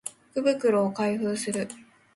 [0.33, 1.67] 福袋を開封する